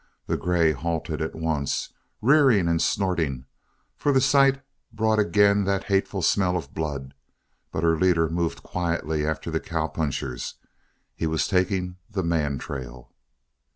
The 0.25 0.35
grey 0.35 0.71
halted 0.71 1.21
at 1.21 1.35
once, 1.35 1.93
rearing 2.23 2.67
and 2.67 2.81
snorting, 2.81 3.45
for 3.95 4.11
the 4.11 4.19
sight 4.19 4.59
brought 4.91 5.19
again 5.19 5.63
that 5.65 5.83
hateful 5.83 6.23
smell 6.23 6.57
of 6.57 6.73
blood 6.73 7.13
but 7.71 7.83
her 7.83 7.95
leader 7.99 8.27
moved 8.27 8.63
quietly 8.63 9.23
after 9.27 9.51
the 9.51 9.59
cowpunchers; 9.59 10.55
he 11.15 11.27
was 11.27 11.47
taking 11.47 11.97
the 12.09 12.23
man 12.23 12.57
trail! 12.57 13.11